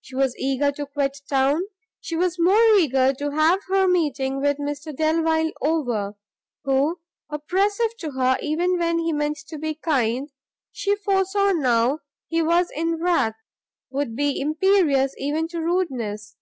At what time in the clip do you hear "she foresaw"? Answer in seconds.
10.72-11.52